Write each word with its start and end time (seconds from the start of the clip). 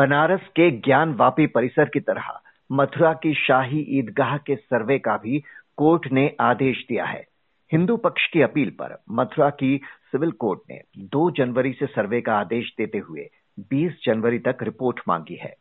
बनारस 0.00 0.40
के 0.40 0.70
ज्ञान 0.70 1.12
वापी 1.14 1.46
परिसर 1.46 1.88
की 1.88 2.00
तरह, 2.00 2.28
मथुरा 2.72 3.12
की 3.12 3.32
शाही 3.34 3.80
ईदगाह 3.98 4.36
के 4.36 4.56
सर्वे 4.56 4.98
का 4.98 5.16
भी 5.16 5.42
कोर्ट 5.76 6.06
ने 6.12 6.24
आदेश 6.40 6.84
दिया 6.88 7.04
है। 7.04 7.24
हिंदू 7.72 7.96
पक्ष 7.96 8.26
की 8.26 8.42
अपील 8.42 8.70
पर 8.70 8.96
मथुरा 9.10 9.50
की 9.50 9.80
सिविल 10.12 10.30
कोर्ट 10.30 10.60
ने 10.70 10.80
2 11.08 11.30
जनवरी 11.30 11.72
से 11.72 11.86
सर्वे 11.86 12.20
का 12.20 12.38
आदेश 12.38 12.72
देते 12.78 12.98
हुए 12.98 13.28
20 13.74 14.00
जनवरी 14.04 14.38
तक 14.38 14.62
रिपोर्ट 14.62 15.00
मांगी 15.08 15.38
है। 15.42 15.54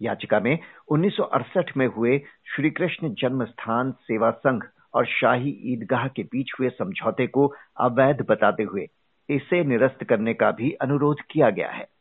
याचिका 0.00 0.40
में 0.40 0.58
1968 0.90 1.76
में 1.76 1.86
हुए 1.86 2.18
श्री 2.56 2.70
कृष्ण 2.70 3.14
जन्म 3.14 3.44
स्थान 3.44 3.92
सेवा 4.02 4.30
संघ 4.30 4.62
और 4.94 5.06
शाही 5.06 5.58
ईदगाह 5.72 6.08
के 6.08 6.22
बीच 6.22 6.52
हुए 6.60 6.68
समझौते 6.68 7.26
को 7.26 7.52
अवैध 7.80 8.24
बताते 8.28 8.62
हुए 8.62 8.86
इसे 9.28 9.64
निरस्त 9.64 10.04
करने 10.04 10.34
का 10.34 10.50
भी 10.50 10.72
अनुरोध 10.72 11.20
किया 11.30 11.50
गया 11.50 11.70
है। 11.70 11.95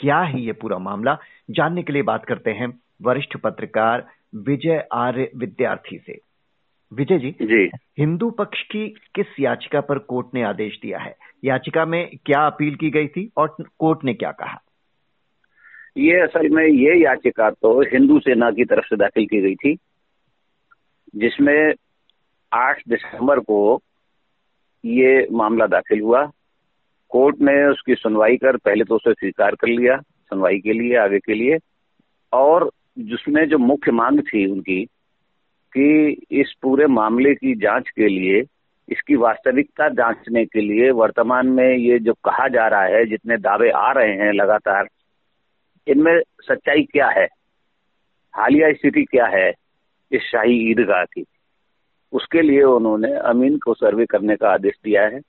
क्या 0.00 0.18
है 0.20 0.40
ये 0.40 0.52
पूरा 0.52 0.78
मामला 0.78 1.18
जानने 1.50 1.82
के 1.82 1.92
लिए 1.92 2.02
बात 2.02 2.24
करते 2.24 2.50
हैं 2.50 2.80
वरिष्ठ 3.02 3.36
पत्रकार 3.36 4.06
विजय 4.34 4.88
आर्य 4.92 5.30
विद्यार्थी 5.36 5.98
से। 5.98 6.18
विजय 6.92 7.18
जी 7.18 7.30
जी। 7.30 7.70
हिंदू 7.98 8.30
पक्ष 8.30 8.62
की 8.62 8.88
किस 8.88 9.26
याचिका 9.40 9.80
पर 9.80 9.98
कोर्ट 9.98 10.26
ने 10.34 10.42
आदेश 10.42 10.78
दिया 10.82 10.98
है? 10.98 11.14
याचिका 11.44 11.84
में 11.84 12.10
क्या 12.26 12.46
अपील 12.46 12.74
की 12.74 12.90
गई 12.90 13.08
थी 13.08 13.30
और 13.36 13.56
कोर्ट 13.78 14.04
ने 14.04 14.14
क्या 14.14 14.30
कहा? 14.30 14.62
ये 15.96 16.20
असल 16.20 16.48
में 16.48 16.64
ये 16.64 17.04
याचिका 17.04 17.50
तो 17.50 17.80
हिंदू 17.82 18.18
सेना 18.20 18.50
की 18.50 18.64
तरफ़ 18.64 18.84
से 18.84 18.96
दाखिल 18.96 19.26
की 19.26 19.40
गई 19.40 19.54
थी 19.54 19.78
जिसमें 21.16 21.74
8 22.52 22.82
दिसंबर 22.88 23.40
को 23.40 23.82
ये 24.84 25.28
मामला 25.32 25.66
दाखिल 25.66 26.00
हुआ। 26.00 26.30
कोर्ट 27.10 27.36
ने 27.40 27.64
उसकी 27.64 27.94
सुनवाई 27.94 28.36
कर 28.36 28.56
पहले 28.56 28.84
तो 28.84 28.94
उसे 28.94 29.12
स्वीकार 29.12 29.54
कर 29.54 29.68
लिया, 29.68 29.96
सुनवाई 29.96 30.58
के 30.58 30.72
लिए, 30.72 30.96
आगे 30.96 31.18
के 31.18 31.34
लिए। 31.34 31.58
और 32.32 32.70
जिसमें 32.98 33.48
जो 33.48 33.58
मुख्य 33.58 33.92
मांग 33.92 34.20
थी 34.20 34.46
उनकी, 34.46 34.84
कि 35.76 36.16
इस 36.30 36.54
पूरे 36.62 36.86
मामले 36.86 37.34
की 37.34 37.54
जाँच 37.54 37.88
के 37.88 38.08
लिए, 38.08 38.44
इसकी 38.88 39.14
वास्तविकता 39.14 39.88
जांचने 39.88 40.44
के 40.44 40.60
लिए 40.60 40.90
वर्तमान 40.90 41.46
में 41.46 41.76
ये 41.76 41.98
जो 41.98 42.14
कहा 42.14 42.48
जा 42.48 42.68
रहा 42.68 42.82
है, 42.82 43.06
जितने 43.06 43.36
दावे 43.36 43.70
आ 43.70 43.92
रहे 43.92 44.12
हैं 44.12 44.32
लगातार, 44.32 44.88
इनमें 45.86 46.20
सच्चाई 46.40 46.82
क्या 46.82 47.08
है? 47.08 47.28
हालिया 48.36 48.72
स्थिति 48.72 49.04
क्या 49.04 49.26
है 49.26 49.52
इस 50.12 50.22
शाही 50.22 50.70
ईदगाह 50.70 51.04
की? 51.04 51.24
उसके 52.12 52.42
लिए 52.42 52.62
उन्होंने 52.62 53.12
अमीन 53.12 53.58
को 53.58 53.74
सर्वे 53.74 54.06
करने 54.06 54.36
का 54.36 54.50
आदेश 54.50 54.74
दिया 54.84 55.02
है। 55.02 55.20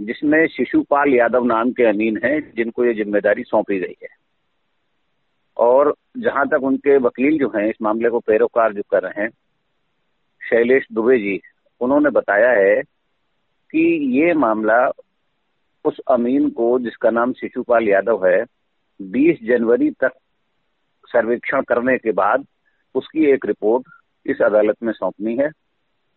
जिसमें 0.00 0.46
शिशुपाल 0.46 1.14
यादव 1.14 1.44
नाम 1.44 1.72
के 1.72 1.84
अमीन 1.84 2.20
हैं, 2.24 2.52
जिनको 2.56 2.84
ये 2.84 2.94
ज़िम्मेदारी 2.94 3.42
सौंपी 3.42 3.78
गई 3.78 3.96
है। 4.02 4.08
और 5.56 5.94
जहाँ 6.18 6.48
तक 6.48 6.62
उनके 6.62 6.98
वकील 6.98 7.38
जो 7.38 7.48
हैं, 7.48 7.68
इस 7.68 7.76
मामले 7.82 8.10
को 8.10 8.20
पैरोकार 8.20 8.72
जो 8.72 8.82
कर 8.90 9.02
रहे 9.02 9.22
हैं, 9.22 9.30
शैलेश 10.50 10.86
दुबे 10.92 11.18
जी, 11.18 11.40
उन्होंने 11.80 12.10
बताया 12.10 12.50
है 12.50 12.82
कि 13.70 13.80
ये 14.20 14.34
मामला 14.34 14.90
उस 15.84 15.98
अमीन 16.10 16.50
को, 16.50 16.78
जिसका 16.78 17.10
नाम 17.10 17.32
शिशुपाल 17.32 17.88
यादव 17.88 18.26
है 18.26 18.44
20 19.02 19.38
जनवरी 19.42 19.90
तक 19.90 20.12
सर्वेक्षण 21.08 21.62
करने 21.62 21.98
के 21.98 22.12
बाद 22.12 22.46
उसकी 22.94 23.26
एक 23.26 23.46
रिपोर्ट 23.46 23.84
इस 24.26 24.42
अदालत 24.42 24.76
में 24.82 24.92
सौंपनी 24.92 25.36
है। 25.36 25.50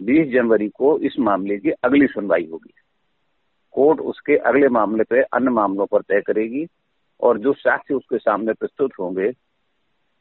20 0.02 0.34
जनवरी 0.34 0.70
को 0.70 1.00
इस 1.00 1.16
मामले 1.20 1.58
की 1.58 1.70
अगली 1.70 2.08
सुनवाई 2.08 2.50
होगी। 2.52 2.74
कोर्ट 3.76 4.00
उसके 4.02 4.38
अगले 4.44 4.68
मामले 4.70 5.04
पे 5.04 5.22
अन्य 5.34 5.50
मामलों 5.52 5.86
पर 5.86 6.02
तय 6.02 6.22
करेगी 6.22 6.66
और 7.20 7.38
जो 7.38 7.54
साक्ष्य 7.54 7.94
उसके 7.94 8.18
सामने 8.18 8.54
प्रस्तुत 8.54 8.92
होंगे 9.00 9.32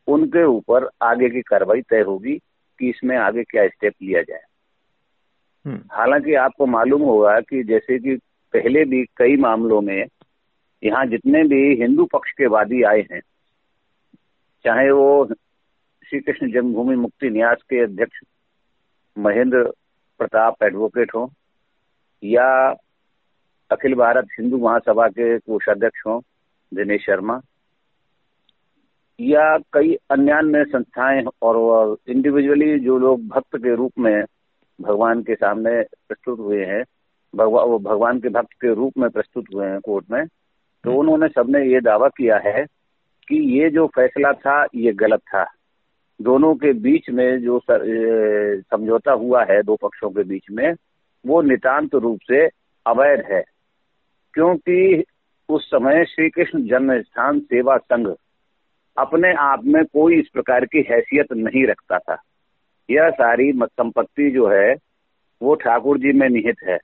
उनके 0.09 0.45
ऊपर 0.47 0.89
आगे 1.03 1.29
की 1.31 1.43
कार्रवाई 1.43 1.83
तय 1.83 2.01
होगी 2.01 2.37
कि 2.81 2.91
इसमें 2.91 3.17
आगे 3.17 3.43
क्या 3.45 3.67
स्टेप 3.69 3.95
लिया 4.03 4.23
जाए 4.23 4.43
हम्म। 5.65 5.81
हालाँकि 5.93 6.35
आपको 6.35 6.67
मालूम 6.67 7.03
होगा 7.03 7.39
कि 7.41 7.63
जैसे 7.65 7.99
कि 7.99 8.17
पहले 8.55 8.85
भी 8.85 9.05
कई 9.17 9.37
मामलों 9.37 9.81
में 9.81 10.07
यहाँ 10.83 11.05
जितने 11.07 11.43
भी 11.45 11.63
हिंदू 11.81 12.05
पक्ष 12.05 12.33
के 12.33 12.47
वादी 12.47 12.83
आए 12.83 13.01
हैं 13.13 13.21
चाहे 14.65 14.91
वो 14.91 15.27
श्री 16.09 16.21
कृष्ण 16.21 16.51
जन्मभूमि 16.53 16.97
मुक्ति 16.97 17.31
न्यास 17.31 17.63
के 17.63 17.83
अध्यक्ष 17.83 18.21
महेंद्र 19.17 19.63
प्रताप 20.21 20.63
एडवोकेट 20.63 21.15
हो 21.15 21.31
या 22.23 22.49
अखिल 23.73 23.95
भारत 23.95 24.29
हिंदू 24.39 24.59
महासभा 24.59 25.07
के 25.09 25.39
कोषाध्यक्ष 25.39 26.03
हों 26.07 26.21
दिनेश 26.73 27.05
शर्मा। 27.07 27.41
या 29.21 29.59
कई 29.73 29.95
अन्य 30.11 30.65
संस्थाएँ 30.65 31.25
और 31.43 31.97
इंडिविजुअली 32.09 32.79
जो 32.79 32.99
लोग 32.99 33.27
भक्त 33.29 33.57
के 33.57 33.75
रूप 33.75 33.93
में 33.99 34.25
भगवान 34.81 35.23
के 35.23 35.35
सामने 35.35 35.83
प्रस्तुत 36.09 36.39
हुए 36.39 36.65
हैं 36.65 36.83
भगवान 37.35 37.77
भगवान 37.79 38.21
के 38.21 38.29
भक्त 38.29 38.53
के 38.53 38.75
रूप 38.75 38.99
में 38.99 39.09
प्रस्तुत 39.11 39.45
हुए 39.55 39.67
हैं 39.67 39.81
कोर्ट 39.81 40.11
में 40.11 40.27
तो 40.27 40.91
हम्म। 40.91 41.01
उन्होंने 41.01 41.29
सबने 41.29 41.65
ये 41.73 41.81
दावा 41.81 42.09
किया 42.09 42.39
है 42.47 42.65
कि 43.29 43.37
ये 43.59 43.71
जो 43.71 43.87
फैसला 43.87 44.33
था 44.33 44.65
ये 44.75 44.93
गलत 44.93 45.21
था। 45.35 45.45
दोनों 46.21 46.55
के 46.55 46.73
बीच 46.73 47.11
में 47.11 47.41
जो 47.43 47.61
समझौता 47.71 49.13
हुआ 49.13 49.45
है 49.45 49.63
दो 49.63 49.77
पक्षों 49.77 50.11
के 50.11 50.23
बीच 50.23 50.51
में 50.51 50.73
वो 51.27 51.43
नितांत 51.43 51.95
रूप 51.95 52.21
से 52.29 52.47
अवैध 52.87 53.21
है। 53.31 53.45
क्योंकि 54.35 55.05
उस 55.49 55.67
समय 55.67 56.05
श्री 56.05 56.31
कृष्ण 56.31 56.63
जन्म 56.69 57.01
स्थान 57.03 57.41
सेवा 57.41 57.77
संघ 57.77 58.09
अपने 58.99 59.33
आप 59.33 59.65
में 59.65 59.85
कोई 59.85 60.19
इस 60.19 60.29
प्रकार 60.29 60.65
की 60.65 60.79
हैसियत 60.91 61.33
नहीं 61.33 61.67
रखता 61.67 61.99
था। 61.99 62.23
यह 62.91 63.11
सारी 63.11 63.53
संपत्ति 63.53 64.31
जो 64.31 64.49
है, 64.49 64.77
वो 65.43 65.55
ठाकुर 65.55 65.99
जी 65.99 66.13
में 66.13 66.29
निहित 66.29 66.57
है 66.69 66.79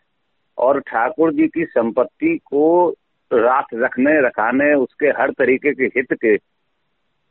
और 0.58 0.80
ठाकुर 0.80 1.32
जी 1.32 1.48
की 1.48 1.64
संपत्ति 1.64 2.38
को 2.44 2.90
राख 3.32 3.64
रखने, 3.74 4.20
रखाने, 4.26 4.74
उसके 4.74 5.06
हर 5.06 5.30
तरीके 5.30 5.74
के 5.74 5.84
हित 5.84 6.12
के 6.12 6.36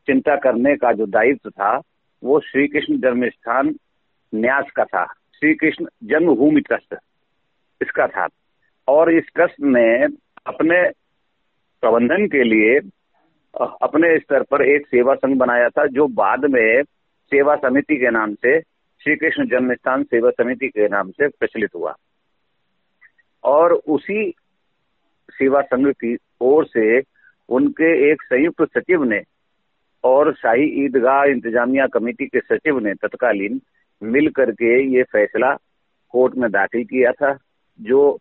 चिंता 0.06 0.36
करने 0.36 0.76
का 0.76 0.92
जो 0.92 1.06
दायित्व 1.06 1.50
था, 1.50 1.82
वो 2.24 2.40
श्री 2.40 2.68
कृष्ण 2.68 2.98
जन्म 2.98 3.30
स्थान 3.30 3.76
न्यास 4.36 4.66
का 4.76 4.86
था। 4.86 5.06
श्री 5.06 5.56
कृष्ण 5.56 5.86
जन्मभूमि 6.04 6.62
ट्रस्ट 6.62 6.96
इसका 7.82 8.08
था। 8.08 8.28
और 8.88 9.12
इस 9.14 9.24
ट्रस्ट 9.36 9.62
ने 9.62 9.88
अपने 10.48 10.82
प्रबंधन 11.84 12.26
के 12.28 12.44
लिए 12.44 12.80
अपने 13.82 14.18
स्तर 14.20 14.44
पर 14.44 14.62
एक 14.62 14.88
सेवा 14.88 15.14
संघ 15.16 15.38
बनाया 15.38 15.70
था, 15.70 15.86
जो 15.86 16.08
बाद 16.08 16.46
में 16.46 16.84
सेवा 17.32 17.56
समिति 17.56 17.96
के 17.96 18.10
नाम 18.12 18.34
से 18.36 18.60
श्री 19.02 19.16
कृष्ण 19.16 19.46
जन्म 19.50 19.74
स्थान 19.74 20.04
सेवा 20.04 20.30
समिति 20.32 20.68
के 20.68 20.88
नाम 20.88 21.10
से 21.12 21.28
प्रचलित 21.30 21.76
हुआ। 21.76 21.96
और 23.44 23.74
उसी 23.74 24.34
सेवा 25.32 25.62
संघ 25.62 25.88
की 25.94 26.16
ओर 26.42 26.66
से 26.66 27.00
उनके 27.50 28.12
एक 28.12 28.22
संयुक्त 28.22 28.78
सचिव 28.78 29.04
ने 29.04 29.22
और 30.04 30.34
शाही 30.34 30.66
ईदगाह 30.86 31.24
इंतजामिया 31.24 31.88
कमेटी 31.88 32.26
के 32.28 32.40
सचिव 32.40 32.80
ने 32.80 32.94
तत्कालीन 32.94 33.62
मिल 34.02 34.30
करके 34.30 34.80
ये 34.96 35.04
फैसला 35.04 35.54
कोर्ट 36.14 36.36
में 36.36 36.50
दाखिल 36.52 36.84
किया 36.84 37.12
था, 37.12 37.38
जो 37.80 38.20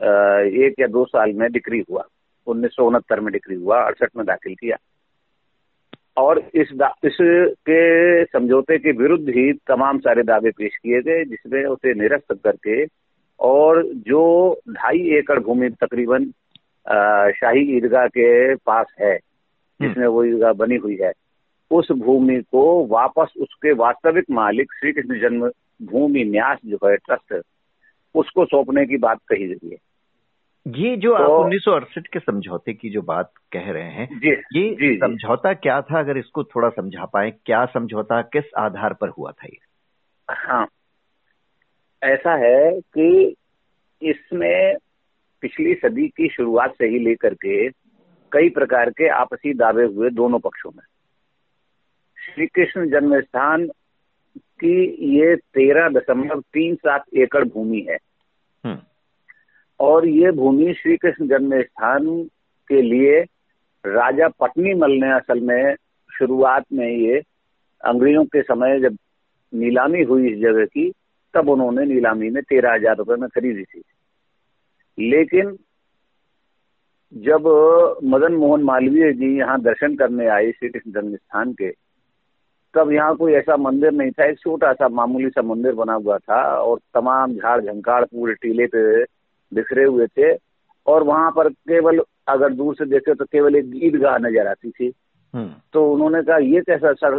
एक 0.00 0.74
या 0.80 0.86
दो 0.86 1.04
साल 1.04 1.32
में 1.32 1.50
डिक्री 1.52 1.84
हुआ। 1.90 2.04
उन्नीस 2.46 2.70
सौ 2.70 2.86
उनहत्तर 2.86 3.20
में 3.20 3.32
डिग्री 3.32 3.56
हुआ, 3.56 3.82
अड़सठ 3.82 4.08
में 4.16 4.26
दाखिल 4.26 4.54
किया। 4.54 4.76
और 6.16 6.38
इस 6.38 6.68
इसके 7.04 8.24
समझौते 8.24 8.78
के 8.78 8.92
विरुद्ध 8.92 9.28
ही 9.28 9.52
तमाम 9.52 9.98
सारे 9.98 10.22
दावे 10.22 10.50
पेश 10.50 10.76
किए 10.76 11.00
गए, 11.02 11.24
जिसमें 11.24 11.64
उसे 11.64 11.94
निरस्त 11.94 12.32
करके 12.44 12.84
और 13.40 13.82
जो 13.84 14.60
ढाई 14.70 14.98
एकड़ 15.18 15.38
भूमि 15.40 15.68
तकरीबन 15.70 16.24
शाही 17.32 17.76
ईदगाह 17.76 18.06
के 18.06 18.54
पास 18.54 18.86
है, 19.00 19.16
जिसमें 19.80 20.06
वो 20.06 20.24
ईदगाह 20.24 20.52
बनी 20.52 20.76
हुई 20.76 20.98
है, 21.02 21.12
उस 21.70 21.92
भूमि 21.92 22.40
को 22.40 22.86
वापस 22.86 23.32
उसके 23.40 23.72
वास्तविक 23.72 24.24
मालिक 24.30 24.72
श्री 24.72 24.92
कृष्ण 24.92 25.20
जन्म 25.20 25.50
भूमि 25.82 26.24
न्यास 26.24 26.58
जो 26.66 26.78
है, 26.86 26.96
ट्रस्ट, 26.96 27.42
उसको 28.14 28.44
सौंपने 28.44 28.86
की 28.86 28.96
बात 28.96 29.18
कही 29.28 29.46
गई 29.46 29.68
है। 29.70 29.76
ये 30.66 30.96
जो 30.96 31.18
तो, 31.18 31.24
आप 31.24 31.30
उन्नीस 31.30 31.62
सौ 31.64 31.72
अड़सठ 31.72 32.06
के 32.06 32.18
समझौते 32.18 32.72
की 32.72 32.90
जो 32.90 33.02
बात 33.02 33.32
कह 33.52 33.70
रहे 33.70 33.90
हैं 33.90 34.18
जी, 34.18 34.30
ये 34.30 34.74
जी, 34.74 34.96
समझौता 34.96 35.54
क्या 35.54 35.80
था? 35.80 35.98
अगर 35.98 36.18
इसको 36.18 36.44
थोड़ा 36.44 36.68
समझा 36.68 37.04
पाए 37.04 37.30
क्या 37.30 37.66
समझौता 37.66 38.22
किस 38.22 38.44
आधार 38.58 38.94
पर 38.94 39.08
हुआ 39.08 39.30
था 39.30 39.46
ये? 39.46 39.58
हाँ। 40.30 40.68
ऐसा 42.02 42.34
है 42.34 42.80
कि 42.80 43.34
इसमें 44.02 44.76
पिछली 45.40 45.74
सदी 45.74 46.08
की 46.08 46.28
शुरुआत 46.28 46.70
से 46.70 46.86
ही 46.86 46.98
लेकर 46.98 47.34
के 47.34 47.68
कई 48.32 48.48
प्रकार 48.48 48.90
के 48.90 49.08
आपसी 49.08 49.54
दावे 49.54 49.84
हुए 49.84 50.10
दोनों 50.10 50.38
पक्षों 50.38 50.70
में। 50.70 50.84
श्री 52.34 52.46
कृष्ण 52.46 52.90
जन्म 52.90 53.20
स्थान 53.20 53.66
की 54.38 54.84
ये 55.18 55.36
तेरह 55.36 55.88
दशमलव 55.88 56.40
तीन 56.40 56.74
सात 56.74 57.04
एकड़ 57.16 57.44
भूमि 57.44 57.86
है। 57.90 57.98
हम्म। 58.64 58.78
और 59.82 60.06
ये 60.08 60.30
भूमि 60.32 60.72
श्री 60.74 60.96
कृष्ण 60.96 61.26
जन्म 61.28 61.60
स्थान 61.62 62.06
के 62.70 62.82
लिए 62.82 63.20
राजा 63.84 64.28
पटनी 64.40 64.74
मल 64.74 64.92
ने 65.00 65.12
असल 65.12 65.40
में 65.40 65.74
शुरुआत 66.10 66.64
में 66.72 66.88
ये 66.88 67.18
अंग्रेज़ों 67.80 68.24
के 68.24 68.42
समय 68.42 68.78
जब 68.80 68.96
नीलामी 69.52 70.02
हुई 70.02 70.30
इस 70.30 70.38
जगह 70.40 70.64
की, 70.64 70.90
तब 71.34 71.48
उन्होंने 71.48 71.84
नीलामी 71.86 72.30
में 72.30 72.42
तेरह 72.42 72.74
हज़ार 72.74 72.96
रुपए 72.96 73.16
में 73.20 73.28
खरीदी 73.28 73.62
थी। 73.64 73.82
लेकिन 74.98 75.56
जब 77.12 77.46
मदन 78.04 78.34
मोहन 78.34 78.62
मालवीय 78.64 79.12
जी 79.12 79.36
यहाँ 79.38 79.60
दर्शन 79.62 79.96
करने 79.96 80.26
आए 80.28 80.50
श्री 80.52 80.68
कृष्ण 80.68 80.92
जन्म 80.92 81.16
स्थान 81.16 81.52
के, 81.52 81.70
तब 82.74 82.92
यहाँ 82.92 83.16
कोई 83.16 83.32
ऐसा 83.32 83.56
मंदिर 83.56 83.92
नहीं 83.92 84.10
था, 84.10 84.24
एक 84.24 84.38
छोटा 84.38 84.72
सा 84.72 84.88
मामूली 84.90 85.28
सा 85.30 85.42
मंदिर 85.44 85.74
बना 85.74 85.94
हुआ 85.94 86.18
था 86.18 86.40
और 86.56 86.78
तमाम 86.94 87.34
झाड़ 87.34 87.60
झंकाड़ 87.60 88.04
पूरे 88.04 88.34
टीले 88.34 88.66
पे 88.66 89.02
बिखरे 89.52 89.84
हुए 89.84 90.06
थे 90.08 90.32
और 90.86 91.02
वहाँ 91.04 91.30
पर 91.30 91.48
केवल 91.48 92.02
अगर 92.28 92.52
दूर 92.54 92.74
से 92.74 92.84
देखे 92.86 93.14
तो 93.14 93.24
केवल 93.26 93.56
एक 93.56 93.70
ईदगाह 93.84 94.16
नज़र 94.18 94.46
आती 94.46 94.70
थी 94.70 94.92
हम्म। 95.34 95.54
तो 95.72 95.90
उन्होंने 95.92 96.22
कहा 96.22 96.36
ये 96.38 96.60
कैसा 96.60 96.92
सर 96.94 97.18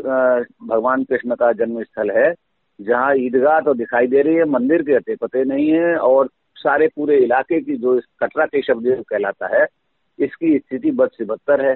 भगवान 0.63 1.03
कृष्ण 1.03 1.35
का 1.35 1.51
जन्म 1.53 1.83
स्थल 1.83 2.11
है 2.11 2.33
जहाँ 2.79 3.13
ईदगाह 3.17 3.59
तो 3.59 3.73
दिखाई 3.73 4.07
दे 4.07 4.21
रही 4.21 4.35
है 4.35 4.45
मंदिर 4.49 4.81
के 4.83 4.95
अते 4.95 5.15
पते 5.15 5.43
नहीं 5.45 5.69
है 5.69 5.95
और 5.99 6.29
सारे 6.57 6.87
पूरे 6.87 7.17
इलाके 7.17 7.59
की 7.61 7.75
जो 7.77 7.99
कटरा 8.19 8.45
के 8.45 8.61
शब्द 8.61 9.03
कहलाता 9.09 9.47
है 9.55 9.65
इसकी 10.19 10.57
स्थिति 10.59 10.91
बद 10.91 11.09
से 11.17 11.25
बदतर 11.25 11.65
है 11.65 11.75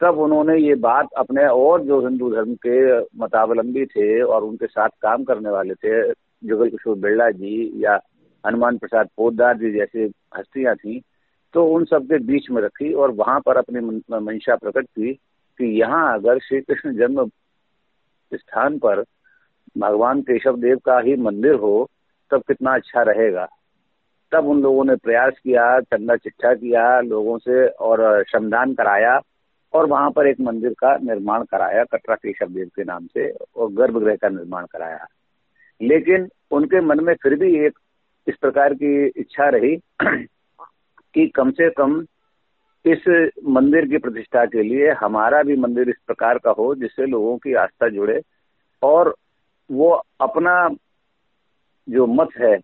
तब 0.00 0.18
उन्होंने 0.18 0.56
ये 0.58 0.74
बात 0.80 1.08
अपने 1.18 1.46
और 1.46 1.82
जो 1.84 2.00
हिंदू 2.00 2.30
धर्म 2.30 2.54
के 2.56 2.78
मतावलंबी 3.18 3.84
थे 3.86 4.20
और 4.22 4.44
उनके 4.44 4.66
साथ 4.66 4.88
काम 5.02 5.24
करने 5.24 5.50
वाले 5.50 5.74
थे 5.76 6.02
जुगल 6.42 6.68
किशोर 6.70 6.96
बिरला 6.98 7.30
जी 7.32 7.56
या 7.76 7.96
हनुमान 8.46 8.78
प्रसाद 8.78 9.08
पोदार 9.16 9.56
जी 9.56 9.72
जैसे 9.72 10.04
हस्तियाँ 10.38 10.74
थी 10.74 11.02
तो 11.54 11.66
उन 11.66 11.84
सब 11.84 12.04
के 12.04 12.18
बीच 12.18 12.50
में 12.50 12.62
रखी 12.62 12.92
और 12.92 13.10
वहाँ 13.10 13.40
पर 13.40 13.56
अपनी 13.56 13.80
मंशा 14.18 14.56
प्रकट 14.56 14.84
की 14.84 15.12
कि 15.58 15.80
यहाँ 15.80 16.14
अगर 16.14 16.38
श्री 16.38 16.60
कृष्ण 16.60 16.96
जन्म 16.96 17.30
स्थान 18.34 18.78
पर 18.78 19.04
भगवान 19.78 20.22
केशव 20.22 20.56
देव 20.56 20.76
का 20.76 20.98
ही 20.98 21.16
मंदिर 21.16 21.54
हो, 21.54 21.90
तब 22.30 22.42
कितना 22.42 22.74
अच्छा 22.74 23.02
रहेगा। 23.02 23.48
तब 24.32 24.46
उन 24.46 24.62
लोगों 24.62 24.84
ने 24.84 24.96
प्रयास 24.96 25.32
किया, 25.44 25.80
चंदा 25.80 26.16
चिट्ठा 26.16 26.54
किया, 26.54 27.00
लोगों 27.00 27.38
से 27.38 27.68
और 27.68 28.24
श्रमदान 28.30 28.74
कराया 28.74 29.20
और 29.72 29.86
वहाँ 29.86 30.10
पर 30.10 30.26
एक 30.26 30.40
मंदिर 30.40 30.72
का 30.72 30.96
निर्माण 30.96 31.44
कराया, 31.44 31.84
कटरा 31.84 32.14
केशव 32.14 32.46
देव 32.46 32.70
के 32.76 32.84
नाम 32.84 33.06
से, 33.06 33.30
और 33.56 33.72
गर्भगृह 33.72 34.16
का 34.16 34.28
निर्माण 34.28 34.66
कराया। 34.72 35.06
लेकिन 35.82 36.28
उनके 36.50 36.80
मन 36.80 37.04
में 37.04 37.14
फिर 37.14 37.34
भी 37.34 37.66
एक 37.66 37.78
इस 38.28 38.36
प्रकार 38.36 38.74
की 38.74 39.06
इच्छा 39.06 39.48
रही 39.48 39.76
कि 41.14 41.26
कम 41.28 41.50
से 41.50 41.70
कम 41.70 42.06
इस 42.86 43.30
मंदिर 43.46 43.88
की 43.88 43.98
प्रतिष्ठा 43.98 44.44
के 44.46 44.62
लिए 44.62 44.90
हमारा 44.90 45.42
भी 45.42 45.56
मंदिर 45.56 45.88
इस 45.88 45.96
प्रकार 46.06 46.38
का 46.38 46.50
हो 46.50 46.74
जिससे 46.74 47.06
लोगों 47.06 47.36
की 47.38 47.54
आस्था 47.54 47.88
जुड़े 47.88 48.20
और 48.82 49.14
वो 49.70 49.90
अपना 50.20 50.68
जो 51.88 52.06
मत 52.06 52.28
है, 52.38 52.58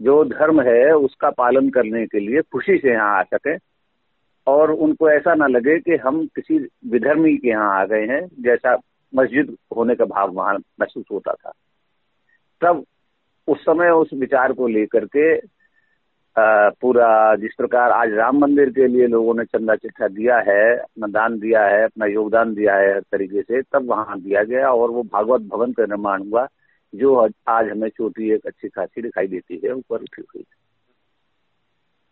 जो 0.00 0.24
धर्म 0.24 0.60
है, 0.60 0.92
उसका 0.92 1.30
पालन 1.30 1.70
करने 1.70 2.06
के 2.06 2.20
लिए 2.20 2.42
खुशी 2.42 2.78
से 2.78 2.90
यहाँ 2.90 3.18
आ 3.18 3.22
सके 3.22 3.56
और 4.46 4.70
उनको 4.70 5.10
ऐसा 5.10 5.34
ना 5.34 5.46
लगे 5.46 5.78
कि 5.78 5.96
हम 5.96 6.26
किसी 6.26 6.58
विधर्मी 6.86 7.36
के 7.36 7.48
यहाँ 7.48 7.80
आ 7.80 7.84
गए 7.84 8.06
हैं 8.06 8.26
जैसा 8.42 8.78
मस्जिद 9.14 9.56
होने 9.76 9.94
का 9.94 10.04
भाव 10.04 10.30
वहाँ 10.30 10.54
महसूस 10.54 11.04
होता 11.12 11.32
था। 11.32 11.52
तब 12.60 12.84
उस 13.48 13.60
समय 13.60 13.90
उस 13.92 14.10
विचार 14.14 14.52
को 14.52 14.66
लेकर 14.68 15.04
के 15.06 15.28
पूरा 16.80 17.34
जिस 17.36 17.54
प्रकार 17.56 17.90
आज 17.92 18.12
राम 18.12 18.36
मंदिर 18.38 18.70
के 18.70 18.86
लिए 18.86 19.06
लोगों 19.06 19.34
ने 19.34 19.44
चंदा 19.44 19.74
चिट्ठा 19.76 20.08
दिया 20.08 20.36
है 20.48 20.62
अपना 20.76 21.06
दान 21.08 21.38
दिया 21.38 21.64
है 21.66 21.82
अपना 21.84 22.06
योगदान 22.06 22.54
दिया 22.54 22.74
है 22.74 22.92
हर 22.94 23.00
तरीके 23.12 23.42
से 23.42 23.62
तब 23.64 23.88
वहाँ 23.88 24.20
दिया 24.20 24.42
गया 24.44 24.70
और 24.72 24.90
वो 24.90 25.02
भागवत 25.04 25.48
भवन 25.48 25.72
का 25.72 25.84
निर्माण 25.84 26.28
हुआ 26.28 26.46
जो 26.92 27.14
आज 27.48 27.70
हमें 27.70 27.88
चोटी 27.88 28.30
एक 28.32 28.46
अच्छी 28.46 28.68
खासी 28.68 29.02
दिखाई 29.02 29.26
देती 29.26 29.60
है 29.64 29.72
ऊपर 29.72 30.02
उठी 30.02 30.22
हुई 30.24 30.44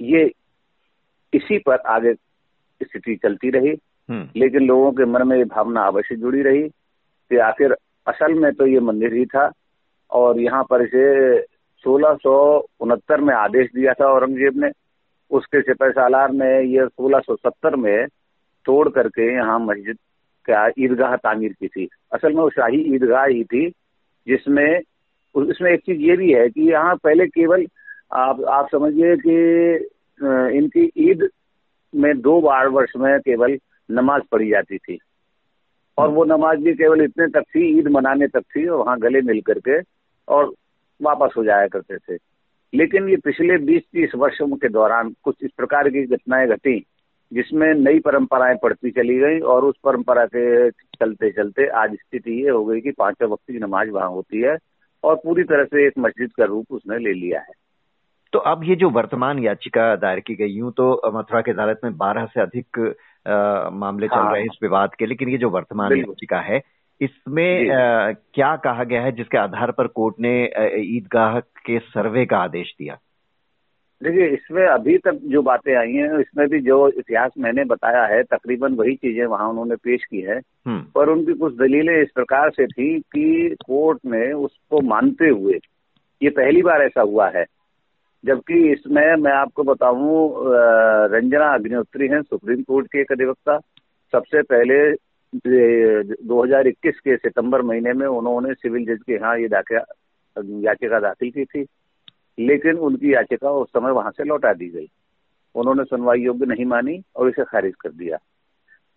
ये 0.00 0.24
इसी 1.32 1.58
पर 1.58 1.76
आगे 1.88 2.14
स्थिति 2.80 3.16
चलती 3.16 3.50
रही 3.50 3.76
हम्म। 4.08 4.28
लेकिन 4.36 4.66
लोगों 4.66 4.90
के 4.92 5.04
मन 5.04 5.26
में 5.28 5.36
ये 5.36 5.44
भावना 5.46 5.86
अवश्य 5.86 6.16
जुड़ी 6.16 6.42
रही 6.42 6.68
कि 6.68 7.38
आखिर 7.42 7.76
असल 8.06 8.34
में 8.34 8.52
तो 8.54 8.66
ये 8.66 8.80
मंदिर 8.80 9.14
ही 9.14 9.24
था 9.26 9.50
और 10.10 10.40
यहाँ 10.40 10.62
पर 10.70 10.82
इसे 10.82 11.40
सोलह 11.84 13.18
में 13.20 13.34
आदेश 13.34 13.70
दिया 13.74 13.92
था 13.92 14.06
औरंगज़ेब 14.12 14.64
ने। 14.64 14.70
उसके 15.30 15.60
सिपह 15.60 15.90
सालार 15.90 16.32
ने 16.32 16.50
ये 16.64 16.86
1670 17.00 17.76
में 17.76 18.06
तोड़ 18.66 18.88
करके 18.88 19.32
यहाँ 19.34 19.58
मस्जिद 19.60 19.96
का 20.48 20.66
ईदगाह 20.78 21.16
तामीर 21.16 21.52
की 21.52 21.68
थी। 21.68 21.88
असल 22.14 22.32
में 22.32 22.42
वो 22.42 22.50
शाही 22.50 22.80
ईदगाह 22.94 23.24
ही 23.24 23.42
थी, 23.44 23.68
जिसमें 24.26 24.80
इसमें 25.34 25.70
एक 25.70 25.80
चीज़ 25.80 26.00
ये 26.00 26.16
भी 26.16 26.32
है 26.32 26.48
कि 26.48 26.70
यहाँ 26.70 26.94
पहले 26.96 27.26
केवल 27.26 27.66
आप 28.14 28.44
आप 28.50 28.68
समझिए 28.72 29.16
कि 29.16 29.34
इनकी 30.58 30.90
ईद 31.10 31.28
में 31.94 32.20
दो 32.20 32.40
बार 32.40 32.68
वर्ष 32.68 32.92
में 32.96 33.18
केवल 33.20 33.58
नमाज़ 33.90 34.22
पढ़ी 34.32 34.48
जाती 34.50 34.78
थी। 34.78 34.98
और 35.98 36.08
वो 36.08 36.24
नमाज़ 36.24 36.58
भी 36.58 36.72
केवल 36.74 37.02
इतने 37.02 37.26
तक 37.26 37.42
थी, 37.42 37.78
ईद 37.78 37.88
मनाने 37.88 38.26
तक 38.26 38.42
थी, 38.56 38.66
और 38.66 38.78
वहाँ 38.78 38.98
गले 38.98 39.20
मिल 39.20 39.40
करके 39.40 39.80
और 40.28 40.52
वापस 41.02 41.34
हो 41.36 41.44
जाया 41.44 41.66
करते 41.66 41.98
थे। 41.98 42.18
लेकिन 42.74 43.08
ये 43.08 43.16
पिछले 43.16 43.58
20-30 43.58 44.14
वर्षों 44.16 44.56
के 44.56 44.68
दौरान 44.68 45.14
कुछ 45.22 45.36
इस 45.42 45.50
प्रकार 45.56 45.88
की 45.88 46.04
घटनाएँ 46.06 46.48
घटी, 46.48 46.86
जिसमें 47.32 47.74
नई 47.74 47.98
परंपराएँ 47.98 48.56
पड़ती 48.62 48.90
चली 48.90 49.18
गई 49.18 49.38
और 49.40 49.64
उस 49.64 49.74
परंपरा 49.84 50.24
के 50.26 50.70
चलते 50.70 51.30
चलते 51.30 51.66
आज 51.66 51.94
स्थिति 51.94 52.42
ये 52.44 52.50
हो 52.50 52.64
गई 52.64 52.80
कि 52.80 52.90
पाँचों 52.90 53.30
वक्त 53.30 53.52
की 53.52 53.58
नमाज़ 53.58 53.90
वहाँ 53.90 54.08
होती 54.08 54.40
है 54.40 54.56
और 55.04 55.14
पूरी 55.14 55.42
तरह 55.42 55.64
से 55.64 55.86
एक 55.86 55.98
मस्जिद 55.98 56.32
का 56.32 56.44
रूप 56.44 56.66
उसने 56.70 56.98
ले 56.98 57.12
लिया 57.12 57.40
है। 57.40 57.52
तो 58.32 58.38
अब 58.38 58.64
ये 58.64 58.76
जो 58.76 58.90
वर्तमान 58.90 59.38
याचिका 59.38 59.94
दायर 59.96 60.20
की 60.20 60.34
गई 60.34 60.48
यूँ 60.48 60.72
तो 60.72 61.00
मथुरा 61.14 61.40
की 61.40 61.50
अदालत 61.50 61.80
में 61.84 61.96
बारह 61.96 62.24
से 62.24 62.40
अधिक 62.40 62.66
आ, 63.26 63.70
मामले 63.70 64.06
हाँ, 64.06 64.24
चल 64.24 64.32
रहे 64.32 64.40
हैं 64.40 64.48
इस 64.52 64.58
विवाद 64.62 64.94
के 64.94 65.06
लेकिन 65.06 65.28
ये 65.28 65.38
जो 65.38 65.50
वर्तमान 65.50 65.96
याचिका 65.96 66.40
है 66.40 66.62
इसमें 67.00 67.70
आ, 67.70 68.12
क्या 68.12 68.56
कहा 68.56 68.84
गया 68.84 69.02
है 69.02 69.12
जिसके 69.12 69.38
आधार 69.38 69.70
पर 69.70 69.86
कोर्ट 69.86 70.14
ने 70.20 70.50
ईदगाह 70.96 71.40
के 71.40 71.78
सर्वे 71.78 72.26
का 72.26 72.38
आदेश 72.38 72.74
दिया? 72.78 72.98
देखिए 74.02 74.26
इसमें 74.26 74.66
अभी 74.66 74.98
तक 74.98 75.18
जो 75.24 75.42
बातें 75.42 75.76
आई 75.76 75.92
हैं 75.92 76.18
इसमें 76.20 76.48
भी 76.48 76.60
जो 76.60 76.88
इतिहास 76.88 77.32
मैंने 77.38 77.64
बताया 77.64 78.04
है 78.06 78.22
तकरीबन 78.22 78.74
वही 78.74 78.94
चीज़ें 78.94 79.26
वहाँ 79.26 79.48
उन्होंने 79.48 79.76
पेश 79.76 80.04
की 80.04 80.20
है। 80.20 80.40
हम्म। 80.66 80.80
पर 80.94 81.08
उनकी 81.08 81.32
कुछ 81.32 81.54
दलीलें 81.54 82.02
इस 82.02 82.08
प्रकार 82.14 82.50
से 82.50 82.66
थी 82.66 83.00
कि 83.00 83.56
कोर्ट 83.66 83.98
ने 84.06 84.32
उसको 84.32 84.80
मानते 84.80 85.28
हुए 85.28 85.58
ये 86.22 86.30
पहली 86.30 86.62
बार 86.62 86.82
ऐसा 86.82 87.00
हुआ 87.00 87.28
है 87.28 87.44
जबकि 88.26 88.54
इसमें 88.72 89.16
मैं 89.16 89.32
आपको 89.32 89.62
बताऊँ 89.64 90.44
रंजना 91.12 91.52
अग्निहोत्री 91.54 92.08
हैं, 92.08 92.20
सुप्रीम 92.22 92.62
कोर्ट 92.62 92.86
के 92.86 93.00
एक 93.00 93.12
अधिवक्ता। 93.12 93.58
सबसे 94.12 94.42
पहले 94.44 94.76
2021 96.26 96.98
के 97.00 97.16
सितंबर 97.16 97.62
महीने 97.62 97.92
में 97.92 98.06
उन्होंने 98.06 98.54
सिविल 98.54 98.84
जज 98.86 99.02
के 99.06 99.12
यहाँ 99.14 99.36
ये 99.38 99.48
याचिका 100.62 100.98
दाखिल 101.00 101.30
की 101.30 101.44
थी, 101.44 101.64
लेकिन 102.38 102.76
उनकी 102.78 103.12
याचिका 103.14 103.50
उस 103.52 103.68
समय 103.68 103.90
वहाँ 103.90 104.10
से 104.10 104.24
लौटा 104.24 104.52
दी 104.52 104.68
गई। 104.68 104.88
उन्होंने 105.54 105.84
सुनवाई 105.84 106.20
योग्य 106.20 106.46
नहीं 106.46 106.64
मानी 106.64 107.00
और 107.16 107.28
इसे 107.28 107.44
खारिज 107.44 107.74
कर 107.80 107.90
दिया। 107.90 108.18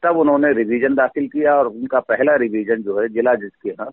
तब 0.03 0.17
उन्होंने 0.17 0.51
रिवीजन 0.53 0.95
दाखिल 0.95 1.27
किया 1.27 1.55
और 1.55 1.67
उनका 1.67 1.99
पहला 2.01 2.35
रिवीजन 2.37 2.83
जो 2.83 2.99
है, 2.99 3.07
जिला 3.09 3.35
जज 3.35 3.51
के 3.63 3.69
यहाँ 3.69 3.89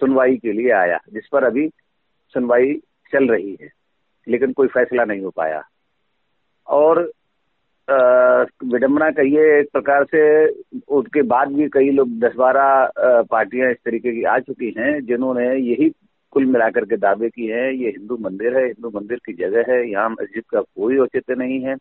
सुनवाई 0.00 0.36
के 0.36 0.52
लिए 0.52 0.70
आया, 0.72 0.98
जिस 1.12 1.28
पर 1.32 1.44
अभी 1.44 1.68
सुनवाई 2.34 2.74
चल 3.12 3.28
रही 3.28 3.56
है। 3.62 3.77
लेकिन 4.28 4.52
कोई 4.52 4.68
फैसला 4.68 5.04
नहीं 5.04 5.20
हो 5.20 5.30
पाया। 5.30 5.62
और 6.66 7.00
विडम्बना 7.88 9.10
कहिए 9.10 9.58
एक 9.58 9.68
प्रकार 9.72 10.04
से, 10.04 10.46
उसके 10.88 11.22
बाद 11.22 11.52
भी 11.52 11.68
कई 11.68 11.90
लोग 11.90 12.18
दस 12.20 12.34
बारह 12.36 13.22
पार्टियाँ 13.30 13.70
इस 13.70 13.76
तरीके 13.84 14.12
की 14.12 14.22
आ 14.22 14.38
चुकी 14.38 14.74
हैं, 14.78 15.00
जिन्होंने 15.06 15.46
यही 15.48 15.88
कुल 16.32 16.46
मिलाकर 16.46 16.84
के 16.84 16.96
दावे 16.96 17.28
किए 17.28 17.54
हैं, 17.54 17.70
ये 17.72 17.88
हिंदू 17.88 18.16
मंदिर 18.20 18.56
है, 18.58 18.64
हिंदू 18.64 18.90
मंदिर 18.94 19.20
की 19.26 19.32
जगह 19.32 19.72
है, 19.72 19.90
यहाँ 19.90 20.08
मस्जिद 20.10 20.44
का 20.50 20.60
कोई 20.60 20.98
औचित्य 20.98 21.34
नहीं 21.34 21.60
है। 21.60 21.76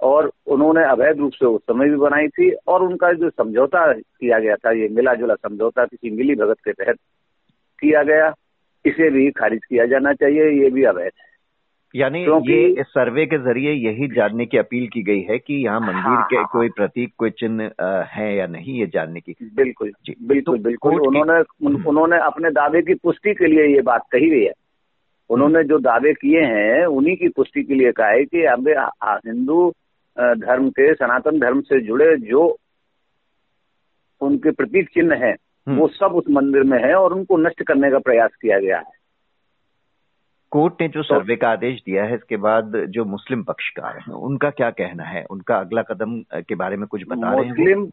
और 0.00 0.30
उन्होंने 0.46 0.84
अवैध 0.84 1.18
रूप 1.18 1.32
से 1.32 1.46
उस 1.46 1.60
समय 1.62 1.88
भी 1.88 1.96
बनाई 1.96 2.28
थी, 2.28 2.50
और 2.50 2.82
उनका 2.82 3.12
जो 3.12 3.30
समझौता 3.30 3.92
किया 3.92 4.38
गया 4.38 4.56
था, 4.56 4.72
ये 4.72 4.88
मिला 4.88 5.14
जुला 5.14 5.34
समझौता 5.34 5.84
किसी 5.84 6.10
मिली 6.10 6.34
भगत 6.34 6.56
के 6.64 6.72
तहत 6.72 6.96
किया 7.78 8.02
गया, 8.02 8.34
इसे 8.84 9.10
भी 9.10 9.30
खारिज 9.30 9.64
किया 9.64 9.86
जाना 9.86 10.12
चाहिए, 10.12 10.50
ये 10.62 10.70
भी 10.70 10.84
अवैध 10.84 11.12
है। 11.18 11.27
यानी 11.96 12.20
ये 12.50 12.80
इस 12.80 12.86
सर्वे 12.86 13.26
के 13.26 13.38
ज़रिए 13.38 13.72
यही 13.72 14.06
जानने 14.08 14.46
की 14.46 14.58
अपील 14.58 14.86
की 14.88 15.02
गई 15.02 15.20
है 15.20 15.38
कि 15.38 15.54
यहाँ 15.64 15.80
मंदिर 15.80 15.94
हाँ, 15.94 16.26
के 16.30 16.36
हाँ, 16.36 16.42
हाँ, 16.44 16.50
कोई 16.52 16.68
प्रतीक 16.68 17.12
कोई 17.18 17.30
चिन्ह 17.30 17.70
है 18.04 18.36
या 18.36 18.46
नहीं 18.46 18.80
ये 18.80 18.86
जानने 18.86 19.20
की। 19.20 19.34
बिल्कुल 19.56 19.92
जी 20.06 20.14
बिल्कुल 20.22 20.58
तो 20.58 20.62
बिल्कुल। 20.64 21.00
उन्होंने 21.00 21.32
हम्म। 21.32 21.84
उन्होंने 21.88 22.16
अपने 22.16 22.50
दावे 22.50 22.82
की 22.82 22.94
पुष्टि 22.94 23.34
के 23.34 23.46
लिए 23.46 23.74
ये 23.74 23.82
बात 23.82 24.02
कही 24.12 24.30
गई 24.30 24.44
है। 24.44 24.52
उन्होंने 25.30 25.64
जो 25.64 25.78
दावे 25.78 26.12
किए 26.12 26.40
हैं 26.40 26.84
उन्हीं 26.86 27.16
की 27.16 27.28
पुष्टि 27.28 27.62
के 27.62 27.74
लिए 27.74 27.92
कहा 27.92 28.08
है 28.08 28.24
कि 28.24 28.44
अब 28.44 28.68
हिंदू 29.26 29.72
धर्म 30.18 30.68
के 30.70 30.94
सनातन 30.94 31.38
धर्म 31.38 31.60
से 31.60 31.80
जुड़े 31.80 32.16
जो 32.16 32.56
उनके 34.20 34.50
प्रतीक 34.50 34.88
चिन्ह 34.88 35.14
है 35.14 35.32
हम्म। 35.32 35.78
वो 35.78 35.88
सब 35.88 36.14
उस 36.14 36.24
मंदिर 36.30 36.62
में 36.62 36.78
है 36.78 36.94
और 36.94 37.12
उनको 37.12 37.36
नष्ट 37.36 37.62
करने 37.62 37.90
का 37.90 37.98
प्रयास 37.98 38.30
किया 38.42 38.58
गया 38.58 38.78
है। 38.78 38.97
कोर्ट 40.50 40.74
ने 40.80 40.88
जो 40.88 41.02
तो 41.02 41.02
सर्वे 41.02 41.36
का 41.36 41.48
आदेश 41.48 41.80
दिया 41.86 42.04
है 42.04 42.14
इसके 42.14 42.36
बाद 42.36 42.72
जो 42.88 43.04
मुस्लिम 43.04 43.42
पक्षकार 43.42 43.98
हैं 43.98 44.14
उनका 44.14 44.50
क्या 44.50 44.70
कहना 44.70 45.04
है? 45.04 45.24
उनका 45.30 45.56
अगला 45.56 45.82
कदम 45.82 46.22
के 46.34 46.54
बारे 46.54 46.76
में 46.76 46.86
कुछ 46.86 47.02
बता 47.08 47.34
रहे 47.34 47.44
हैं 47.44 47.74
मुस्लिम 47.74 47.90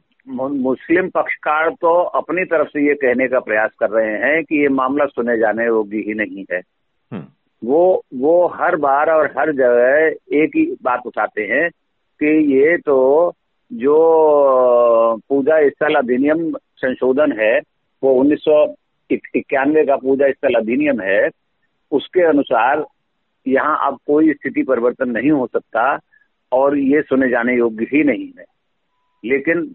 मुस्लिम 0.52 1.10
पक्षकार 1.10 1.70
तो 1.70 1.94
अपनी 2.02 2.46
तरफ़ 2.46 2.68
से 2.68 2.88
ये 2.88 2.94
कहने 2.94 3.28
का 3.28 3.40
प्रयास 3.40 3.72
कर 3.80 3.90
रहे 3.90 4.14
हैं 4.14 4.44
कि 4.44 4.62
ये 4.62 4.68
मामला 4.68 5.06
सुने 5.06 5.38
जाने 5.38 5.66
योग्य 5.66 5.98
ही 5.98 6.14
नहीं 6.14 6.46
है। 6.52 6.62
हम्म। 7.12 7.26
वो 7.64 8.02
वो 8.14 8.48
हर 8.48 8.76
बार 8.76 9.10
और 9.10 9.34
हर 9.38 9.52
जगह 9.52 10.06
एक 10.38 10.52
ही 10.56 10.76
बात 10.84 11.02
उठाते 11.06 11.42
हैं 11.42 11.70
कि 12.20 12.56
ये 12.56 12.78
तो 12.78 13.34
जो 13.74 13.96
पूजा 15.30 15.70
स्थल 15.70 15.96
अधिनियम 15.96 16.52
संशोधन 16.54 17.32
है 17.32 17.62
वो 18.04 18.14
उन्नीस 18.14 18.74
इक्यानवे 19.36 19.86
का 19.86 19.96
पूजा 19.96 20.32
स्थल 20.32 20.54
अधिनियम 20.54 21.02
है 21.02 21.30
उसके 21.92 22.24
अनुसार 22.24 22.84
यहाँ 23.46 23.78
अब 23.88 23.98
कोई 24.08 24.34
स्थिति 24.34 24.64
परिवर्तन 24.64 25.10
नहीं 25.10 25.32
हो 25.32 25.48
सकता 25.48 25.98
और 26.52 26.78
ये 26.78 27.02
सुने 27.02 27.30
जाने 27.30 27.56
योग्य 27.58 27.88
ही 27.94 28.04
नहीं 28.04 28.28
है। 28.40 28.46
लेकिन 29.24 29.74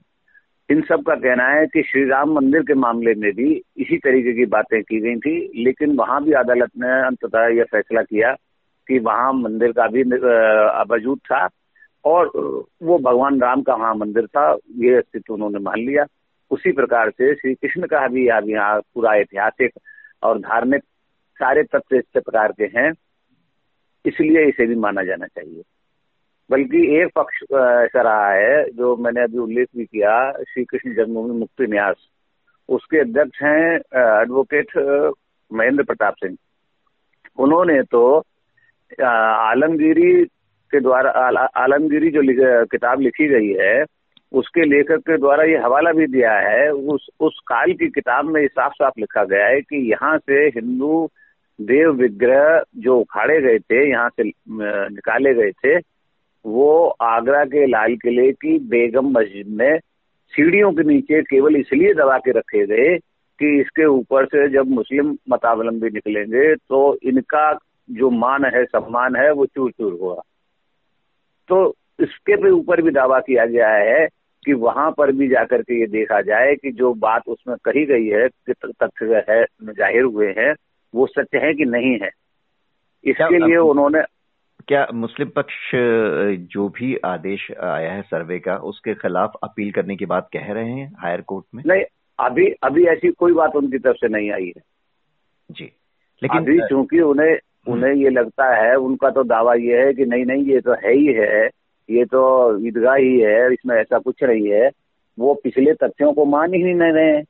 इन 0.69 0.81
सब 0.81 1.02
का 1.02 1.14
कहना 1.14 1.47
है 1.49 1.67
कि 1.67 1.83
श्री 1.83 2.05
राम 2.09 2.33
मंदिर 2.33 2.62
के 2.62 2.75
मामले 2.75 3.14
में 3.14 3.31
भी 3.33 3.50
इसी 3.76 3.97
तरीके 3.99 4.33
की 4.33 4.45
बातें 4.47 4.83
की 4.83 5.00
गई 5.00 5.17
थी, 5.17 5.62
लेकिन 5.64 5.97
वहाँ 5.97 6.23
भी 6.25 6.33
अदालत 6.33 6.71
ने 6.79 6.90
अंततः 7.07 7.47
यह 7.49 7.64
फैसला 7.71 8.02
किया 8.02 8.33
कि 8.88 8.99
वहाँ 8.99 9.33
मंदिर 9.33 9.73
का 9.73 9.87
भी 9.87 10.02
वजूद 10.95 11.19
था 11.26 11.49
और 12.05 12.31
वो 12.83 12.99
भगवान 12.99 13.40
राम 13.40 13.62
का 13.62 13.75
वहाँ 13.75 13.95
मंदिर 13.95 14.26
था, 14.26 14.52
ये 14.52 14.95
अस्तित्व 14.97 15.35
उन्होंने 15.35 15.59
मान 15.59 15.79
लिया। 15.79 16.05
उसी 16.50 16.73
प्रकार 16.73 17.11
से 17.11 17.35
श्री 17.35 17.55
कृष्ण 17.55 17.87
का 17.87 18.07
भी 18.09 18.26
अब 18.29 18.49
यहाँ 18.49 18.81
पूरा 18.95 19.14
ऐतिहासिक 19.14 19.79
और 20.23 20.38
धार्मिक 20.38 20.83
सारे 21.42 21.62
तत्व 21.64 21.97
इस 21.97 22.04
प्रकार 22.14 22.52
के 22.52 22.64
हैं, 22.76 22.92
इसलिए 24.04 24.47
इसे 24.49 24.66
भी 24.66 24.75
माना 24.76 25.02
जाना 25.04 25.26
चाहिए। 25.26 25.62
बल्कि 26.50 26.78
एक 26.97 27.11
पक्ष 27.16 27.42
ऐसा 27.52 28.02
रहा 28.02 28.30
है, 28.30 28.64
जो 28.70 28.97
मैंने 28.97 29.23
अभी 29.23 29.38
उल्लेख 29.38 29.68
भी 29.76 29.85
किया 29.85 30.14
श्री 30.32 30.64
कृष्ण 30.64 30.94
जन्मभूमि 30.94 31.38
मुक्ति 31.38 31.66
न्यास। 31.66 31.97
उसके 32.68 32.99
अध्यक्ष 33.00 33.42
हैं 33.42 33.76
एडवोकेट 34.23 34.76
महेंद्र 35.50 35.82
प्रताप 35.85 36.14
सिंह। 36.14 36.37
उन्होंने 37.38 37.82
तो 37.82 38.02
आलमगिरी 39.00 40.12
के 40.70 40.80
द्वारा 40.80 41.11
आलमगिरी 41.59 42.11
जो 42.11 42.23
किताब 42.66 43.00
लिखी 43.00 43.28
गई 43.28 43.52
है, 43.61 43.85
उसके 44.32 44.64
लेखक 44.64 45.00
के 45.06 45.16
द्वारा 45.18 45.44
ये 45.44 45.56
हवाला 45.59 45.92
भी 45.92 46.06
दिया 46.09 46.32
है, 46.40 46.70
उस 46.70 47.06
उस 47.20 47.38
काल 47.49 47.73
की 47.73 47.88
किताब 47.90 48.25
में 48.26 48.47
साफ़ 48.49 48.75
साफ़ 48.75 49.00
लिखा 49.00 49.25
गया 49.25 49.47
है 49.47 49.61
कि 49.62 49.76
यहाँ 49.90 50.16
से 50.20 50.47
हिंदू 50.56 51.09
देव 51.61 51.90
विग्रह 51.93 52.62
जो 52.76 52.99
उखाड़े 52.99 53.40
गए 53.40 53.59
थे, 53.59 53.88
यहाँ 53.90 54.09
से 54.11 54.23
निकाले 54.25 55.35
गए 55.35 55.50
थे, 55.55 55.76
वो 56.45 56.87
आगरा 57.02 57.45
के 57.45 57.67
लाल 57.67 57.95
किले 57.97 58.31
की 58.33 58.59
बेगम 58.69 59.11
मस्जिद 59.19 59.49
में 59.59 59.79
सीढ़ियों 60.33 60.73
के 60.73 60.83
नीचे 60.83 61.23
केवल 61.23 61.57
इसलिए 61.57 61.93
दबा 61.95 62.19
के 62.19 62.31
रखे 62.31 62.67
गए 62.67 62.97
कि 63.38 63.61
इसके 63.61 63.85
ऊपर 63.87 64.26
से 64.26 64.49
जब 64.49 64.69
मुस्लिम 64.71 65.17
मतावलंबी 65.31 65.90
निकलेंगे 65.90 66.55
तो 66.55 66.99
इनका 67.02 67.52
जो 67.90 68.11
मान 68.11 68.45
है, 68.45 68.64
सम्मान 68.64 69.17
है, 69.17 69.31
वो 69.33 69.47
चूर 69.47 69.71
चूर 69.71 69.99
हुआ। 70.00 70.23
तो 71.49 71.75
इसके 72.00 72.37
पे 72.37 72.50
ऊपर 72.50 72.83
भी 72.83 72.90
दावा 72.90 73.19
किया 73.21 73.47
गया 73.47 73.69
है 73.69 74.07
कि 74.45 74.52
वहाँ 74.55 74.90
पर 74.99 75.12
भी 75.12 75.29
जाकर 75.29 75.62
के 75.62 75.81
ये 75.81 75.87
देखा 75.87 76.21
जाए 76.23 76.55
कि 76.55 76.71
जो 76.73 76.93
बात 76.97 77.23
उसमें 77.29 77.57
कही 77.64 77.85
गई 77.87 78.07
है 78.07 78.29
कि 78.29 78.52
तथ्य 78.52 79.25
है, 79.31 79.45
ज़ाहिर 79.64 80.02
हुए 80.02 80.33
हैं 80.38 80.55
वो 80.94 81.06
सत्य 81.06 81.38
है 81.38 81.52
कि 81.54 81.64
नहीं 81.66 81.99
है। 81.99 82.11
इसके 83.04 83.38
लिए 83.38 83.56
उन्होंने 83.56 84.02
क्या 84.68 84.87
मुस्लिम 84.94 85.28
पक्ष 85.28 85.70
जो 86.54 86.68
भी 86.68 86.94
आदेश 87.04 87.50
आया 87.52 87.92
है 87.92 88.02
सर्वे 88.02 88.38
का 88.38 88.56
उसके 88.70 88.94
खिलाफ 88.94 89.38
अपील 89.42 89.70
करने 89.73 89.97
की 89.97 90.06
बात 90.06 90.28
कह 90.32 90.52
रहे 90.52 90.70
हैं 90.70 90.92
हायर 90.99 91.20
कोर्ट 91.20 91.44
में? 91.54 91.62
नहीं 91.66 91.85
अभी 92.18 92.47
अभी 92.62 92.85
ऐसी 92.87 93.11
कोई 93.11 93.32
बात 93.32 93.56
उनकी 93.56 93.78
तरफ़ 93.78 93.97
से 93.97 94.09
नहीं 94.09 94.30
आई 94.30 94.47
है। 94.47 94.62
जी 95.50 95.64
लेकिन 96.23 96.38
अभी 96.38 96.59
चूँकि 96.61 97.00
उन्हें 97.00 97.32
हम्म। 97.32 97.73
उन्हें 97.73 97.94
ये 97.94 98.11
लगता 98.11 98.54
है 98.56 98.75
उनका 98.78 99.11
तो 99.11 99.23
दावा 99.25 99.54
ये 99.54 99.85
है 99.85 99.92
कि 99.94 100.04
नहीं 100.04 100.25
नहीं 100.25 100.44
ये 100.44 100.61
तो 100.61 100.73
है 100.85 100.92
ही 100.92 101.06
है 101.14 101.47
ये 101.88 102.04
तो 102.04 102.20
ईदगाह 102.66 102.97
ही 102.97 103.18
है 103.20 103.52
इसमें 103.52 103.76
ऐसा 103.76 103.99
कुछ 103.99 104.23
नहीं 104.23 104.50
है। 104.50 104.70
वो 105.18 105.35
पिछले 105.35 105.73
तथ्यों 105.75 106.12
को 106.12 106.25
मान 106.25 106.54
ही 106.54 106.62
नहीं 106.64 106.92
रहे 106.92 107.11
हैं। 107.12 107.23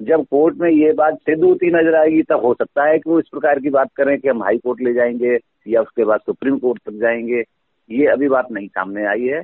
जब 0.00 0.24
कोर्ट 0.24 0.56
में 0.56 0.70
ये 0.70 0.92
बात 0.92 1.14
सिद्ध 1.20 1.42
होती 1.44 1.70
नज़र 1.70 1.94
आएगी 1.94 2.22
तब 2.22 2.44
हो 2.44 2.52
सकता 2.54 2.84
है 2.84 2.98
कि 2.98 3.10
वो 3.10 3.18
इस 3.18 3.28
प्रकार 3.30 3.58
की 3.60 3.70
बात 3.70 3.90
करें 3.96 4.18
कि 4.20 4.28
हम 4.28 4.42
हाई 4.42 4.58
कोर्ट 4.58 4.80
ले 4.80 4.92
जाएँगे 4.94 5.38
या 5.68 5.80
उसके 5.80 6.04
बाद 6.04 6.20
सुप्रीम 6.20 6.58
कोर्ट 6.58 6.80
तक 6.86 6.98
जाएँगे। 7.00 7.42
ये 7.90 8.06
अभी 8.06 8.28
बात 8.28 8.50
नहीं 8.52 8.68
सामने 8.68 9.04
आई 9.06 9.26
है। 9.26 9.42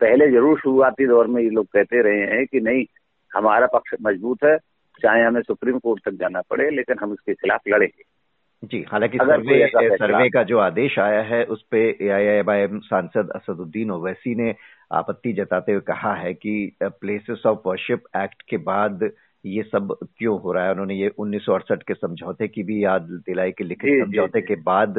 पहले 0.00 0.30
ज़रूर 0.30 0.58
शुरुआती 0.60 1.06
दौर 1.06 1.26
में 1.26 1.42
ये 1.42 1.50
लोग 1.50 1.66
कहते 1.66 2.02
रहे 2.02 2.26
हैं 2.26 2.46
कि 2.46 2.60
नहीं 2.60 2.84
हमारा 3.32 3.66
पक्ष 3.66 3.94
मज़बूत 4.02 4.44
है 4.44 4.56
चाहे 5.00 5.22
हमें 5.22 5.40
सुप्रीम 5.42 5.78
कोर्ट 5.78 6.04
तक 6.04 6.18
जाना 6.20 6.40
पड़े 6.50 6.70
लेकिन 6.70 6.96
हम 7.00 7.12
इसके 7.12 7.34
खिलाफ 7.34 7.60
लड़ेंगे। 7.68 8.02
जी 8.62 8.84
हालाँकि 8.88 9.18
सर्वे 9.18 9.66
सर्वे 9.96 10.28
का 10.30 10.42
जो 10.42 10.58
आदेश 10.58 10.98
आया 10.98 11.20
है 11.22 11.44
उस 11.44 11.64
पे 11.70 11.80
एआईएम 12.02 12.78
सांसद 12.80 13.30
असदुद्दीन 13.36 13.90
ओवैसी 13.90 14.34
ने 14.34 14.54
आपत्ति 14.92 15.32
जताते 15.32 15.72
हुए 15.72 15.80
कहा 15.80 16.14
है 16.14 16.32
कि 16.34 16.76
प्लेसेस 16.82 17.42
ऑफ़ 17.46 17.58
वर्शिप 17.66 18.04
एक्ट 18.16 18.42
के 18.42 18.56
बाद 18.56 19.10
ये 19.44 19.62
सब 19.62 19.96
क्यों 20.18 20.38
हो 20.40 20.52
रहा 20.52 20.64
है? 20.64 20.70
उन्होंने 20.72 20.94
ये 20.94 21.08
उन्नीस 21.18 21.44
सौ 21.44 21.52
अड़सठ 21.54 21.82
के 21.82 21.94
समझौते 21.94 22.48
की 22.48 22.62
भी 22.62 22.82
याद 22.84 23.02
दिलाई 23.26 23.52
कि 23.52 23.64
लिखित 23.64 24.04
समझौते 24.04 24.40
के 24.40 24.54
बाद 24.62 24.98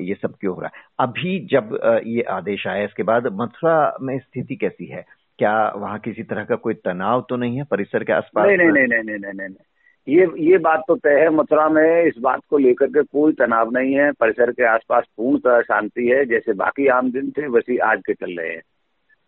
ये 0.00 0.14
सब 0.22 0.34
क्यों 0.40 0.54
हो 0.54 0.60
रहा 0.60 0.70
है? 0.74 0.82
अभी 1.00 1.38
जब 1.50 1.78
ये 2.06 2.22
आदेश 2.30 2.66
आया 2.66 2.84
इसके 2.84 3.02
बाद 3.02 3.26
मथुरा 3.40 3.96
में 4.02 4.18
स्थिति 4.18 4.56
कैसी 4.56 4.86
है? 4.86 5.04
क्या 5.38 5.56
वहाँ 5.76 5.98
किसी 5.98 6.22
तरह 6.22 6.44
का 6.44 6.56
कोई 6.56 6.74
तनाव 6.74 7.24
तो 7.28 7.36
नहीं 7.36 7.56
है 7.56 7.64
परिसर 7.70 8.04
के 8.04 8.12
आसपास? 8.12 8.46
नहीं 8.46 8.56
नहीं 8.56 8.68
नहीं 8.68 8.86
नहीं 8.86 9.02
नहीं 9.02 9.18
नहीं 9.18 9.48
नहीं। 9.48 9.66
ये 10.08 10.26
ये 10.42 10.58
बात 10.58 10.82
तो 10.88 10.94
तय 10.96 11.20
है 11.20 11.28
मथुरा 11.30 11.68
में 11.68 12.02
इस 12.02 12.14
बात 12.20 12.40
को 12.50 12.58
लेकर 12.58 12.86
के 12.86 13.02
कोई 13.02 13.32
तनाव 13.32 13.70
नहीं 13.70 13.94
है। 13.94 14.10
परिसर 14.12 14.50
के 14.52 14.64
आसपास 14.66 15.04
पूर्ण 15.16 15.38
तरह 15.38 15.60
शांति 15.62 16.06
है 16.08 16.24
जैसे 16.24 16.52
बाकी 16.54 16.86
आम 16.88 17.10
दिन 17.12 17.30
थे 17.30 17.46
वैसे 17.48 17.76
आज 17.86 18.00
के 18.06 18.14
चल 18.14 18.32
रहे 18.38 18.48
हैं। 18.48 18.62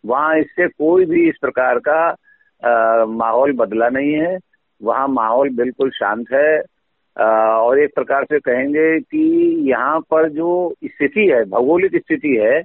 वहाँ 0.04 0.38
इससे 0.38 0.69
कोई 0.69 1.04
भी 1.07 1.28
इस 1.28 1.38
प्रकार 1.40 1.78
का 1.78 2.11
माहौल 2.62 3.52
बदला 3.52 3.88
नहीं 3.88 4.12
है। 4.12 4.38
वहाँ 4.81 5.07
माहौल 5.09 5.50
बिल्कुल 5.57 5.90
शांत 5.90 6.26
है। 6.33 6.62
आ, 7.17 7.25
और 7.59 7.79
एक 7.79 7.95
प्रकार 7.95 8.25
से 8.25 8.38
कहेंगे 8.40 9.00
कि 9.00 9.21
यहाँ 9.71 10.00
पर 10.00 10.29
जो 10.29 10.50
स्थिति 10.85 11.26
है 11.26 11.45
भौगोलिक 11.45 11.97
स्थिति 11.97 12.37
है 12.40 12.61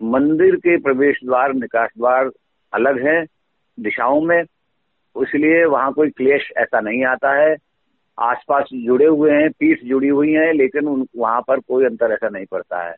मंदिर 0.00 0.56
के 0.56 0.76
प्रवेश 0.76 1.20
द्वार 1.24 1.52
निकास 1.54 1.90
द्वार 1.98 2.30
अलग 2.72 3.06
है 3.06 3.22
दिशाओं 3.78 4.20
में। 4.20 4.42
इसलिए 5.16 5.64
वहाँ 5.64 5.92
कोई 5.92 6.10
क्लेश 6.10 6.50
ऐसा 6.56 6.80
नहीं 6.80 7.04
आता 7.04 7.32
है। 7.34 7.56
आसपास 8.18 8.68
जुड़े 8.74 9.06
हुए 9.06 9.32
हैं 9.32 9.50
पीठ 9.50 9.84
जुड़ी 9.84 10.08
हुई 10.08 10.32
है 10.32 10.52
लेकिन 10.52 10.88
उन 10.88 11.06
वहाँ 11.16 11.40
पर 11.48 11.60
कोई 11.60 11.84
अंतर 11.84 12.12
ऐसा 12.12 12.28
नहीं 12.28 12.46
पड़ता 12.50 12.82
है। 12.82 12.94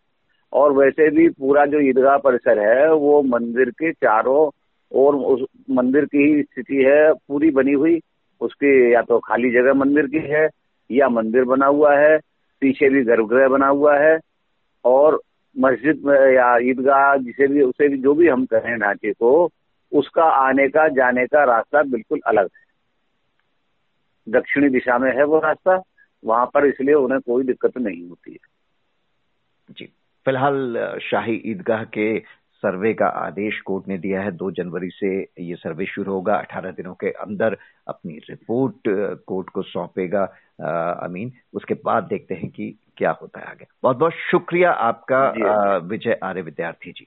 और 0.53 0.73
वैसे 0.73 1.11
भी 1.11 1.29
पूरा 1.29 1.65
जो 1.67 1.81
ईदगाह 1.81 2.17
परिसर 2.17 2.59
है 2.59 2.93
वो 2.95 3.23
मंदिर 3.23 3.71
के 3.71 3.93
चारों 3.93 4.51
और 4.93 5.17
उस 5.17 5.47
मंदिर 5.71 6.05
की 6.05 6.19
ही 6.19 6.43
स्थिति 6.43 6.77
है, 6.77 7.13
पूरी 7.13 7.51
बनी 7.51 7.73
हुई। 7.73 8.01
उसकी 8.41 8.95
या 8.95 9.03
तो 9.03 9.19
खाली 9.19 9.51
जगह 9.51 9.75
मंदिर 9.75 10.07
की 10.07 10.19
है, 10.19 10.49
या 10.91 11.09
मंदिर 11.09 11.45
बना 11.45 11.67
हुआ 11.67 11.97
है, 11.97 12.19
पीछे 12.61 12.89
भी 12.89 13.05
गर्भगृह 13.05 13.49
बना 13.49 13.67
हुआ 13.67 13.99
है, 13.99 14.21
और 14.85 15.23
मस्जिद 15.59 16.03
या 16.35 16.57
ईदगाह 16.57 17.17
जिसे 17.17 17.47
भी, 17.47 17.63
उसे 17.63 17.89
भी 17.89 17.99
जो 17.99 18.15
भी 18.15 18.29
हम 18.29 18.47
कहें 18.47 18.79
ढांचे 18.79 19.13
को, 19.13 19.51
उसका 19.93 20.25
आने 20.25 20.69
का, 20.69 20.89
जाने 20.89 21.27
का 21.27 21.45
रास्ता 21.45 21.83
बिल्कुल 21.83 22.21
अलग 22.27 22.45
है। 22.45 22.67
दक्षिणी 24.33 24.69
दिशा 24.69 24.99
में 24.99 25.17
है 25.17 25.25
वो 25.25 25.39
रास्ता, 25.39 25.83
वहाँ 26.25 26.47
पर 26.47 26.67
इसलिए 26.67 26.95
उन्हें 26.95 27.21
कोई 27.21 27.45
दिक्कत 27.45 27.79
नहीं 27.79 28.09
होती 28.09 28.33
है। 28.33 28.57
जी, 29.71 29.85
फ़िलहाल 30.25 30.99
शाही 31.03 31.43
ईदगाह 31.47 31.85
के 31.85 32.19
सर्वे 32.57 32.93
का 32.95 33.07
आदेश 33.07 33.61
कोर्ट 33.61 33.89
ने 33.89 33.99
दिया 33.99 34.21
है। 34.21 34.31
दो 34.33 34.51
जनवरी 34.51 34.89
से 34.91 35.09
ये 35.41 35.55
सर्वे 35.55 35.87
शुरू 35.87 36.13
होगा। 36.13 36.37
अठारह 36.37 36.71
दिनों 36.71 36.95
के 36.95 37.11
अंदर 37.11 37.57
अपनी 37.89 38.19
रिपोर्ट 38.31 38.89
कोर्ट 39.27 39.51
को 39.51 39.63
सौंपेगा 39.63 40.25
अमीन। 41.05 41.33
उसके 41.55 41.75
बाद 41.85 42.05
देखते 42.05 42.35
हैं 42.35 42.51
कि 42.51 42.75
क्या 42.97 43.11
होता 43.23 43.41
है 43.41 43.47
आगे। 43.47 43.67
बहुत 43.83 43.97
बहुत 43.97 44.13
शुक्रिया 44.31 44.71
आपका 44.71 45.21
विजय 45.85 46.19
आर्य 46.23 46.43
विद्यार्थी 46.43 46.93
जी। 46.93 47.07